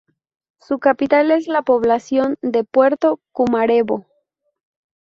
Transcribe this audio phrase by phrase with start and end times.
[0.59, 4.07] Su capital es la población de Puerto Cumarebo.